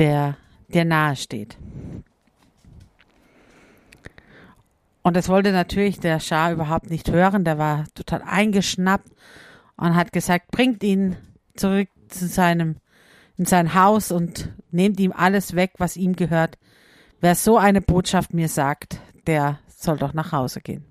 der 0.00 0.36
dir 0.68 0.84
nahe 0.86 1.14
steht. 1.14 1.58
Und 5.02 5.16
das 5.16 5.28
wollte 5.28 5.52
natürlich 5.52 6.00
der 6.00 6.20
Schah 6.20 6.52
überhaupt 6.52 6.90
nicht 6.90 7.10
hören. 7.10 7.44
Der 7.44 7.58
war 7.58 7.84
total 7.94 8.22
eingeschnappt 8.22 9.10
und 9.76 9.94
hat 9.94 10.12
gesagt, 10.12 10.50
bringt 10.50 10.82
ihn 10.82 11.16
zurück 11.54 11.88
zu 12.08 12.26
seinem, 12.26 12.76
in 13.40 13.46
sein 13.46 13.72
Haus 13.72 14.12
und 14.12 14.50
nehmt 14.70 15.00
ihm 15.00 15.12
alles 15.12 15.56
weg, 15.56 15.72
was 15.78 15.96
ihm 15.96 16.14
gehört. 16.14 16.58
Wer 17.22 17.34
so 17.34 17.56
eine 17.56 17.80
Botschaft 17.80 18.34
mir 18.34 18.48
sagt, 18.48 19.00
der 19.26 19.60
soll 19.66 19.96
doch 19.96 20.12
nach 20.12 20.30
Hause 20.30 20.60
gehen. 20.60 20.84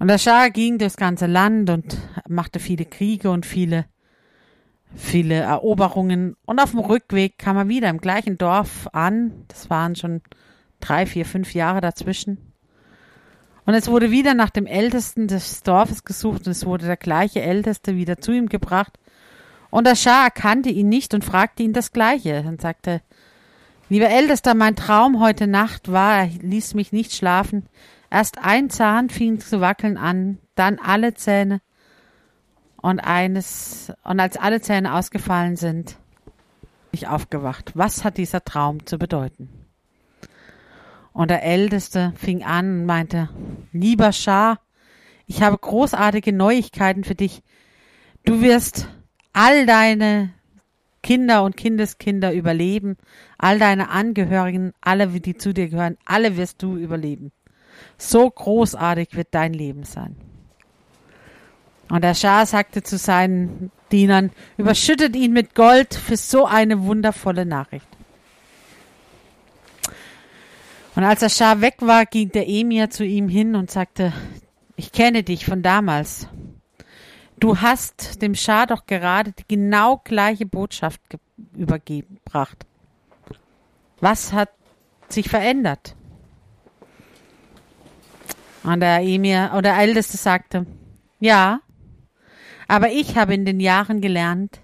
Und 0.00 0.08
der 0.08 0.18
Schah 0.18 0.48
ging 0.48 0.78
durchs 0.78 0.96
ganze 0.96 1.26
Land 1.26 1.70
und 1.70 1.96
machte 2.28 2.58
viele 2.58 2.84
Kriege 2.84 3.30
und 3.30 3.46
viele, 3.46 3.84
viele 4.92 5.36
Eroberungen. 5.36 6.34
Und 6.44 6.58
auf 6.58 6.72
dem 6.72 6.80
Rückweg 6.80 7.38
kam 7.38 7.56
er 7.56 7.68
wieder 7.68 7.88
im 7.88 7.98
gleichen 7.98 8.38
Dorf 8.38 8.88
an. 8.92 9.44
Das 9.46 9.70
waren 9.70 9.94
schon 9.94 10.20
drei, 10.80 11.06
vier, 11.06 11.26
fünf 11.26 11.54
Jahre 11.54 11.80
dazwischen. 11.80 12.38
Und 13.66 13.74
es 13.74 13.86
wurde 13.86 14.10
wieder 14.10 14.34
nach 14.34 14.50
dem 14.50 14.66
Ältesten 14.66 15.28
des 15.28 15.62
Dorfes 15.62 16.02
gesucht 16.02 16.46
und 16.46 16.50
es 16.50 16.66
wurde 16.66 16.86
der 16.86 16.96
gleiche 16.96 17.40
Älteste 17.40 17.94
wieder 17.94 18.18
zu 18.18 18.32
ihm 18.32 18.48
gebracht. 18.48 18.98
Und 19.70 19.86
der 19.86 19.96
Schah 19.96 20.24
erkannte 20.24 20.70
ihn 20.70 20.88
nicht 20.88 21.14
und 21.14 21.24
fragte 21.24 21.62
ihn 21.62 21.72
das 21.72 21.92
Gleiche 21.92 22.44
und 22.46 22.60
sagte, 22.60 23.02
Lieber 23.90 24.10
Ältester, 24.10 24.54
mein 24.54 24.76
Traum 24.76 25.18
heute 25.18 25.46
Nacht 25.46 25.90
war, 25.90 26.18
er 26.18 26.26
ließ 26.26 26.74
mich 26.74 26.92
nicht 26.92 27.14
schlafen. 27.14 27.66
Erst 28.10 28.38
ein 28.38 28.68
Zahn 28.68 29.08
fing 29.08 29.40
zu 29.40 29.62
wackeln 29.62 29.96
an, 29.96 30.38
dann 30.54 30.78
alle 30.78 31.14
Zähne 31.14 31.62
und 32.82 33.00
eines, 33.00 33.92
und 34.04 34.20
als 34.20 34.36
alle 34.36 34.60
Zähne 34.60 34.94
ausgefallen 34.94 35.56
sind, 35.56 35.96
ich 36.92 37.08
aufgewacht. 37.08 37.72
Was 37.74 38.04
hat 38.04 38.18
dieser 38.18 38.44
Traum 38.44 38.84
zu 38.84 38.98
bedeuten? 38.98 39.48
Und 41.14 41.30
der 41.30 41.42
Älteste 41.42 42.12
fing 42.16 42.44
an 42.44 42.80
und 42.80 42.86
meinte, 42.86 43.30
lieber 43.72 44.12
Schah, 44.12 44.58
ich 45.26 45.42
habe 45.42 45.56
großartige 45.56 46.32
Neuigkeiten 46.34 47.04
für 47.04 47.14
dich. 47.14 47.42
Du 48.24 48.42
wirst 48.42 48.88
all 49.38 49.66
deine 49.66 50.30
Kinder 51.00 51.44
und 51.44 51.56
Kindeskinder 51.56 52.32
überleben, 52.32 52.96
all 53.38 53.60
deine 53.60 53.88
Angehörigen, 53.88 54.72
alle, 54.80 55.06
die 55.06 55.36
zu 55.36 55.54
dir 55.54 55.68
gehören, 55.68 55.96
alle 56.04 56.36
wirst 56.36 56.60
du 56.60 56.76
überleben. 56.76 57.30
So 57.98 58.28
großartig 58.28 59.10
wird 59.14 59.28
dein 59.30 59.52
Leben 59.52 59.84
sein. 59.84 60.16
Und 61.88 62.02
der 62.02 62.16
Schah 62.16 62.46
sagte 62.46 62.82
zu 62.82 62.98
seinen 62.98 63.70
Dienern, 63.92 64.32
überschüttet 64.56 65.14
ihn 65.14 65.32
mit 65.32 65.54
Gold 65.54 65.94
für 65.94 66.16
so 66.16 66.44
eine 66.44 66.82
wundervolle 66.82 67.46
Nachricht. 67.46 67.86
Und 70.96 71.04
als 71.04 71.20
der 71.20 71.28
Schah 71.28 71.60
weg 71.60 71.76
war, 71.78 72.06
ging 72.06 72.32
der 72.32 72.48
Emir 72.48 72.90
zu 72.90 73.04
ihm 73.04 73.28
hin 73.28 73.54
und 73.54 73.70
sagte, 73.70 74.12
ich 74.74 74.90
kenne 74.90 75.22
dich 75.22 75.44
von 75.44 75.62
damals. 75.62 76.26
Du 77.40 77.60
hast 77.60 78.20
dem 78.20 78.34
Schah 78.34 78.66
doch 78.66 78.86
gerade 78.86 79.32
die 79.32 79.44
genau 79.46 80.00
gleiche 80.02 80.46
Botschaft 80.46 81.00
übergebracht. 81.54 82.66
Was 84.00 84.32
hat 84.32 84.50
sich 85.08 85.28
verändert? 85.28 85.94
Und 88.64 88.80
der 88.80 89.00
Emir 89.00 89.50
oder 89.52 89.62
der 89.62 89.78
Älteste 89.78 90.16
sagte, 90.16 90.66
ja, 91.20 91.60
aber 92.66 92.90
ich 92.90 93.16
habe 93.16 93.34
in 93.34 93.44
den 93.44 93.60
Jahren 93.60 94.00
gelernt, 94.00 94.60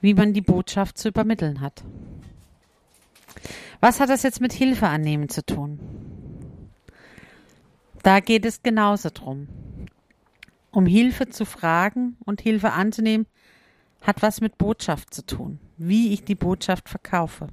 wie 0.00 0.14
man 0.14 0.32
die 0.32 0.40
Botschaft 0.40 0.98
zu 0.98 1.08
übermitteln 1.08 1.60
hat. 1.60 1.84
Was 3.80 4.00
hat 4.00 4.08
das 4.08 4.22
jetzt 4.22 4.40
mit 4.40 4.52
Hilfe 4.52 4.88
annehmen 4.88 5.28
zu 5.28 5.44
tun? 5.44 5.78
Da 8.02 8.20
geht 8.20 8.44
es 8.44 8.62
genauso 8.62 9.10
drum. 9.10 9.48
Um 10.72 10.86
Hilfe 10.86 11.28
zu 11.28 11.44
fragen 11.44 12.16
und 12.24 12.40
Hilfe 12.40 12.72
anzunehmen, 12.72 13.26
hat 14.00 14.22
was 14.22 14.40
mit 14.40 14.58
Botschaft 14.58 15.14
zu 15.14 15.24
tun, 15.24 15.60
wie 15.76 16.12
ich 16.12 16.24
die 16.24 16.34
Botschaft 16.34 16.88
verkaufe. 16.88 17.46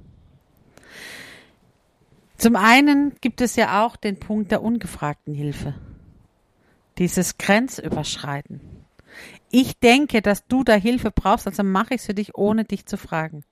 Zum 2.36 2.56
einen 2.56 3.14
gibt 3.20 3.42
es 3.42 3.54
ja 3.56 3.84
auch 3.84 3.96
den 3.96 4.18
Punkt 4.18 4.50
der 4.50 4.62
ungefragten 4.62 5.34
Hilfe. 5.34 5.74
Dieses 6.98 7.38
Grenzüberschreiten. 7.38 8.60
Ich 9.50 9.78
denke, 9.78 10.22
dass 10.22 10.46
du 10.46 10.64
da 10.64 10.74
Hilfe 10.74 11.10
brauchst, 11.10 11.46
also 11.46 11.62
mache 11.62 11.94
ich 11.94 12.00
es 12.00 12.06
für 12.06 12.14
dich, 12.14 12.34
ohne 12.36 12.64
dich 12.64 12.86
zu 12.86 12.96
fragen. 12.96 13.44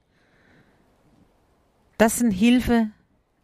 Das 1.99 2.19
sind 2.19 2.31
Hilfe 2.31 2.91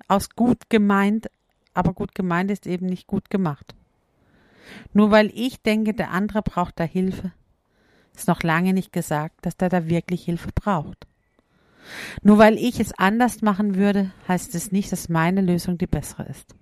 aus 0.09 0.31
gut 0.31 0.71
gemeint, 0.71 1.29
aber 1.75 1.93
gut 1.93 2.15
gemeint 2.15 2.51
ist 2.51 2.67
eben 2.67 2.87
nicht 2.87 3.07
gut 3.07 3.29
gemacht. 3.31 3.75
Nur 4.93 5.11
weil 5.11 5.31
ich 5.35 5.63
denke, 5.63 5.95
der 5.95 6.11
andere 6.11 6.43
braucht 6.43 6.79
da 6.81 6.85
Hilfe, 6.85 7.33
ist 8.15 8.29
noch 8.29 8.43
lange 8.43 8.73
nicht 8.73 8.93
gesagt, 8.93 9.45
dass 9.45 9.57
der 9.57 9.69
da 9.69 9.89
wirklich 9.89 10.25
Hilfe 10.25 10.51
braucht. 10.55 11.07
Nur 12.23 12.39
weil 12.39 12.57
ich 12.57 12.81
es 12.81 12.99
anders 12.99 13.43
machen 13.43 13.75
würde, 13.75 14.11
heißt 14.29 14.55
es 14.55 14.73
nicht, 14.73 14.91
dass 14.93 15.09
meine 15.09 15.41
Lösung 15.41 15.79
die 15.79 15.87
bessere 15.87 16.25
ist. 16.25 16.55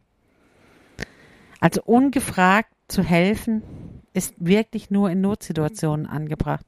Also 1.60 1.82
ungefragt 1.84 2.72
zu 2.88 3.02
helfen, 3.02 3.62
ist 4.14 4.34
wirklich 4.38 4.90
nur 4.90 5.10
in 5.10 5.20
Notsituationen 5.20 6.06
angebracht. 6.06 6.66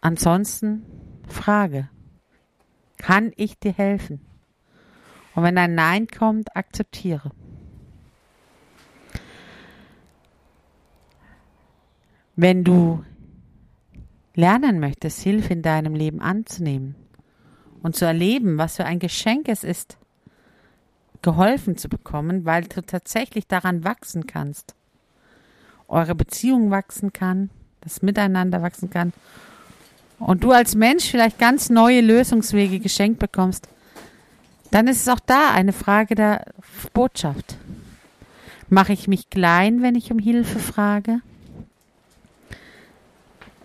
Ansonsten 0.00 0.84
Frage. 1.28 1.88
Kann 2.98 3.32
ich 3.36 3.58
dir 3.58 3.72
helfen? 3.72 4.20
Und 5.34 5.42
wenn 5.42 5.58
ein 5.58 5.74
Nein 5.74 6.06
kommt, 6.06 6.56
akzeptiere. 6.56 7.30
Wenn 12.36 12.64
du 12.64 13.02
lernen 14.34 14.78
möchtest, 14.78 15.22
Hilfe 15.22 15.54
in 15.54 15.62
deinem 15.62 15.94
Leben 15.94 16.20
anzunehmen 16.20 16.94
und 17.82 17.96
zu 17.96 18.04
erleben, 18.04 18.58
was 18.58 18.76
für 18.76 18.84
ein 18.84 18.98
Geschenk 18.98 19.48
es 19.48 19.64
ist, 19.64 19.96
geholfen 21.22 21.78
zu 21.78 21.88
bekommen, 21.88 22.44
weil 22.44 22.64
du 22.64 22.82
tatsächlich 22.82 23.46
daran 23.46 23.84
wachsen 23.84 24.26
kannst, 24.26 24.74
eure 25.88 26.14
Beziehung 26.14 26.70
wachsen 26.70 27.14
kann, 27.14 27.48
das 27.80 28.02
Miteinander 28.02 28.60
wachsen 28.60 28.90
kann 28.90 29.14
und 30.18 30.44
du 30.44 30.52
als 30.52 30.74
Mensch 30.74 31.10
vielleicht 31.10 31.38
ganz 31.38 31.70
neue 31.70 32.02
Lösungswege 32.02 32.80
geschenkt 32.80 33.18
bekommst, 33.18 33.68
dann 34.70 34.88
ist 34.88 35.00
es 35.00 35.08
auch 35.08 35.20
da 35.20 35.52
eine 35.52 35.72
Frage 35.72 36.14
der 36.14 36.44
Botschaft. 36.92 37.56
Mache 38.68 38.92
ich 38.92 39.08
mich 39.08 39.30
klein, 39.30 39.80
wenn 39.80 39.94
ich 39.94 40.10
um 40.12 40.18
Hilfe 40.18 40.58
frage? 40.58 41.20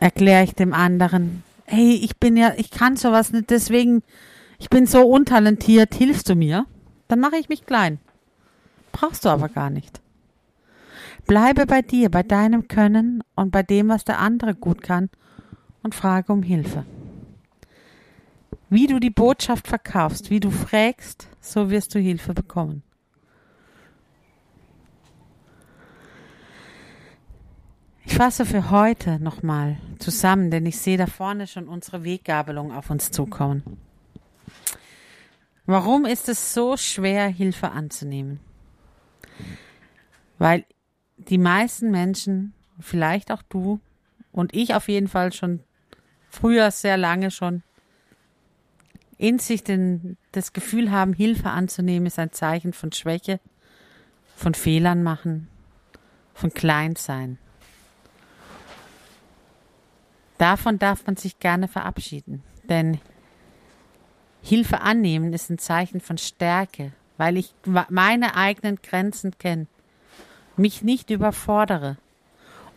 Erkläre 0.02 0.44
ich 0.44 0.56
dem 0.56 0.74
anderen, 0.74 1.44
hey, 1.66 1.94
ich 1.94 2.18
bin 2.18 2.36
ja, 2.36 2.54
ich 2.58 2.72
kann 2.72 2.98
sowas 2.98 3.32
nicht, 3.32 3.52
deswegen, 3.52 4.02
ich 4.58 4.68
bin 4.68 4.88
so 4.88 5.04
untalentiert, 5.04 5.94
hilfst 5.94 6.28
du 6.28 6.34
mir? 6.34 6.66
Dann 7.08 7.20
mache 7.20 7.38
ich 7.38 7.50
mich 7.50 7.68
klein. 7.68 8.00
Brauchst 8.92 9.26
du 9.26 9.30
aber 9.30 9.48
gar 9.48 9.70
nicht. 9.70 10.02
Bleibe 11.28 11.68
bei 11.68 11.84
dir, 11.84 12.10
bei 12.10 12.24
deinem 12.24 12.68
Können 12.68 13.24
und 13.36 13.52
bei 13.52 13.62
dem, 13.62 13.90
was 13.90 14.04
der 14.04 14.18
andere 14.18 14.56
gut 14.56 14.82
kann 14.82 15.12
und 15.84 15.94
frage 15.94 16.34
um 16.34 16.42
Hilfe. 16.42 16.84
Wie 18.72 18.88
du 18.88 19.00
die 19.00 19.12
Botschaft 19.12 19.68
verkaufst, 19.68 20.32
wie 20.32 20.40
du 20.40 20.50
fragst, 20.50 21.28
so 21.42 21.70
wirst 21.70 21.94
du 21.94 22.00
Hilfe 22.00 22.34
bekommen. 22.34 22.82
Ich 28.04 28.16
fasse 28.16 28.46
für 28.46 28.72
heute 28.72 29.20
nochmal 29.20 29.78
zusammen, 30.00 30.52
denn 30.52 30.66
ich 30.66 30.78
sehe 30.80 30.98
da 30.98 31.06
vorne 31.06 31.48
schon 31.48 31.68
unsere 31.68 32.04
Weggabelung 32.04 32.72
auf 32.72 32.90
uns 32.90 33.12
zukommen. 33.12 33.78
Warum 35.66 36.06
ist 36.06 36.28
es 36.28 36.54
so 36.54 36.78
schwer, 36.78 37.28
Hilfe 37.28 37.72
anzunehmen? 37.72 38.40
Weil 40.40 40.66
die 41.18 41.38
meisten 41.38 41.92
Menschen, 41.92 42.54
vielleicht 42.80 43.32
auch 43.32 43.44
du 43.44 43.80
und 44.32 44.56
ich 44.56 44.74
auf 44.74 44.88
jeden 44.88 45.08
Fall 45.08 45.32
schon 45.32 45.62
früher 46.30 46.72
sehr 46.72 46.98
lange 46.98 47.30
schon, 47.30 47.62
in 49.18 49.38
sich 49.38 49.64
den, 49.64 50.18
das 50.32 50.52
Gefühl 50.52 50.90
haben, 50.90 51.14
Hilfe 51.14 51.52
anzunehmen, 51.52 52.08
ist 52.08 52.18
ein 52.18 52.32
Zeichen 52.32 52.74
von 52.74 52.92
Schwäche, 52.92 53.40
von 54.36 54.56
Fehlern 54.56 55.04
machen, 55.04 55.48
von 56.34 56.52
Kleinsein. 56.52 57.38
Davon 60.42 60.80
darf 60.80 61.06
man 61.06 61.18
sich 61.18 61.38
gerne 61.38 61.68
verabschieden, 61.68 62.42
denn 62.68 63.00
Hilfe 64.42 64.82
annehmen 64.82 65.34
ist 65.34 65.52
ein 65.52 65.60
Zeichen 65.60 66.02
von 66.02 66.18
Stärke, 66.18 66.94
weil 67.18 67.38
ich 67.38 67.54
meine 67.90 68.36
eigenen 68.36 68.78
Grenzen 68.78 69.38
kenne, 69.38 69.68
mich 70.58 70.82
nicht 70.82 71.12
überfordere 71.12 71.98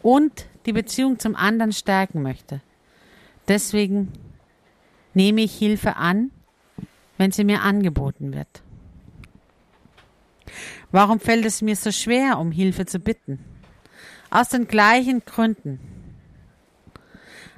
und 0.03 0.45
die 0.67 0.75
Beziehung 0.75 1.19
zum 1.19 1.37
anderen 1.37 1.73
stärken 1.73 2.21
möchte. 2.21 2.61
Deswegen 3.49 4.13
nehme 5.15 5.41
ich 5.41 5.57
Hilfe 5.57 5.97
an, 5.97 6.33
wenn 7.17 7.33
sie 7.33 7.45
mir 7.45 7.63
angeboten 7.63 8.35
wird. 8.35 8.63
Warum 10.93 11.19
fällt 11.19 11.47
es 11.47 11.63
mir 11.63 11.77
so 11.77 11.93
schwer, 11.93 12.39
um 12.39 12.53
Hilfe 12.53 12.85
zu 12.85 12.99
bitten? 12.99 13.43
Aus 14.29 14.51
den 14.51 14.69
gleichen 14.69 15.25
Gründen. 15.25 15.94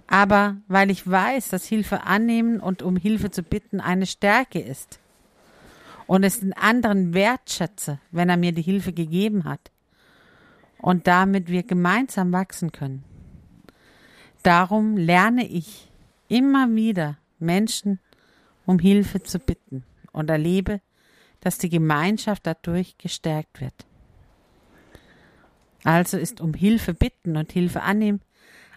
Aber 0.07 0.57
weil 0.69 0.91
ich 0.91 1.09
weiß, 1.09 1.49
dass 1.49 1.67
Hilfe 1.67 2.05
annehmen 2.05 2.61
und 2.61 2.83
um 2.83 2.97
Hilfe 2.97 3.31
zu 3.31 3.43
bitten 3.43 3.81
eine 3.81 4.07
Stärke 4.07 4.61
ist 4.61 5.01
und 6.07 6.23
es 6.23 6.41
den 6.41 6.53
anderen 6.53 7.13
wertschätze, 7.13 7.99
wenn 8.13 8.29
er 8.29 8.37
mir 8.37 8.53
die 8.53 8.63
Hilfe 8.63 8.93
gegeben 8.93 9.45
hat 9.45 9.73
und 10.79 11.07
damit 11.07 11.49
wir 11.49 11.65
gemeinsam 11.65 12.33
wachsen 12.33 12.71
können. 12.71 13.03
Darum 14.43 14.97
lerne 14.97 15.47
ich 15.47 15.91
immer 16.29 16.73
wieder 16.73 17.19
Menschen 17.39 17.99
um 18.65 18.79
Hilfe 18.79 19.23
zu 19.23 19.39
bitten 19.39 19.85
und 20.13 20.29
erlebe, 20.29 20.81
dass 21.41 21.59
die 21.59 21.69
Gemeinschaft 21.69 22.47
dadurch 22.47 22.99
gestärkt 22.99 23.61
wird. 23.61 23.87
Also 25.85 26.17
ist 26.17 26.41
um 26.41 26.53
Hilfe 26.55 26.95
bitten 26.95 27.37
und 27.37 27.53
Hilfe 27.53 27.83
annehmen 27.83 28.21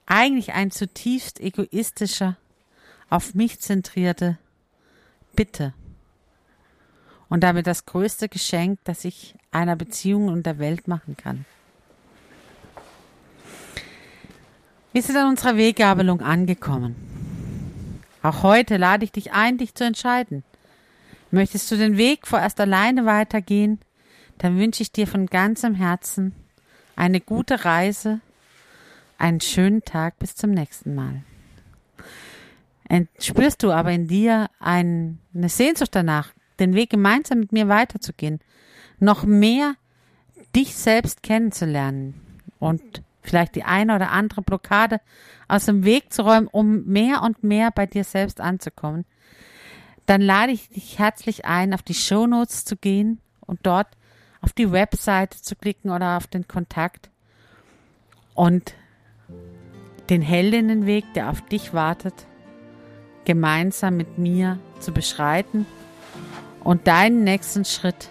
eigentlich 0.09 0.53
ein 0.53 0.71
zutiefst 0.71 1.39
egoistischer, 1.39 2.35
auf 3.09 3.33
mich 3.35 3.59
zentrierte 3.61 4.37
Bitte. 5.35 5.73
Und 7.29 7.43
damit 7.43 7.67
das 7.67 7.85
größte 7.85 8.27
Geschenk, 8.27 8.79
das 8.83 9.05
ich 9.05 9.35
einer 9.51 9.75
Beziehung 9.75 10.27
und 10.27 10.45
der 10.45 10.57
Welt 10.57 10.87
machen 10.87 11.15
kann. 11.15 11.45
Wir 14.91 15.03
sind 15.03 15.15
an 15.15 15.29
unserer 15.29 15.55
Weggabelung 15.55 16.21
angekommen. 16.21 16.95
Auch 18.23 18.41
heute 18.41 18.77
lade 18.77 19.05
ich 19.05 19.11
dich 19.11 19.31
ein, 19.31 19.59
dich 19.59 19.75
zu 19.75 19.83
entscheiden. 19.83 20.43
Möchtest 21.29 21.69
du 21.69 21.77
den 21.77 21.97
Weg 21.97 22.25
vorerst 22.25 22.59
alleine 22.59 23.05
weitergehen, 23.05 23.79
dann 24.39 24.57
wünsche 24.57 24.81
ich 24.81 24.91
dir 24.91 25.05
von 25.05 25.27
ganzem 25.27 25.75
Herzen 25.75 26.33
eine 26.95 27.21
gute 27.21 27.63
Reise, 27.65 28.19
einen 29.19 29.41
schönen 29.41 29.83
Tag 29.83 30.17
bis 30.17 30.35
zum 30.35 30.51
nächsten 30.51 30.95
Mal. 30.95 31.23
Spürst 33.19 33.61
du 33.61 33.71
aber 33.71 33.91
in 33.91 34.07
dir 34.07 34.49
eine 34.59 35.17
Sehnsucht 35.43 35.93
danach, 35.93 36.33
den 36.59 36.73
Weg 36.73 36.89
gemeinsam 36.89 37.39
mit 37.39 37.51
mir 37.51 37.67
weiterzugehen, 37.67 38.39
noch 38.99 39.23
mehr 39.23 39.75
dich 40.55 40.75
selbst 40.75 41.21
kennenzulernen 41.21 42.19
und 42.57 43.03
vielleicht 43.21 43.55
die 43.55 43.63
eine 43.63 43.95
oder 43.95 44.11
andere 44.11 44.41
Blockade 44.41 44.99
aus 45.47 45.65
dem 45.65 45.83
Weg 45.85 46.11
zu 46.11 46.23
räumen, 46.23 46.47
um 46.47 46.85
mehr 46.85 47.21
und 47.21 47.43
mehr 47.43 47.69
bei 47.71 47.85
dir 47.85 48.03
selbst 48.03 48.41
anzukommen, 48.41 49.05
dann 50.07 50.21
lade 50.21 50.51
ich 50.51 50.69
dich 50.69 50.97
herzlich 50.97 51.45
ein, 51.45 51.73
auf 51.73 51.83
die 51.83 51.93
Show 51.93 52.25
Notes 52.25 52.65
zu 52.65 52.75
gehen 52.75 53.19
und 53.41 53.59
dort 53.63 53.87
auf 54.41 54.53
die 54.53 54.71
Website 54.71 55.33
zu 55.33 55.55
klicken 55.55 55.91
oder 55.91 56.17
auf 56.17 56.25
den 56.25 56.47
Kontakt 56.47 57.11
und 58.33 58.73
den 60.09 60.21
Heldinnenweg, 60.21 61.05
der 61.13 61.29
auf 61.29 61.41
dich 61.41 61.73
wartet, 61.73 62.13
gemeinsam 63.25 63.97
mit 63.97 64.17
mir 64.17 64.59
zu 64.79 64.91
beschreiten 64.91 65.65
und 66.63 66.87
deinen 66.87 67.23
nächsten 67.23 67.65
Schritt 67.65 68.09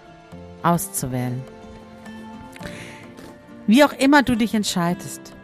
auszuwählen. 0.63 1.43
Wie 3.67 3.85
auch 3.85 3.93
immer 3.93 4.23
du 4.23 4.37
dich 4.37 4.55
entscheidest, 4.55 5.35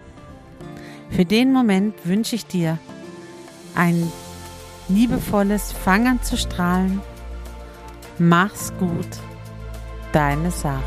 für 1.10 1.24
den 1.24 1.52
Moment 1.52 1.94
wünsche 2.04 2.34
ich 2.34 2.46
dir 2.46 2.78
ein 3.74 4.10
liebevolles 4.88 5.72
Fangen 5.72 6.22
zu 6.22 6.36
strahlen. 6.36 7.00
Mach's 8.18 8.72
gut, 8.78 9.08
deine 10.12 10.50
Sarah. 10.50 10.82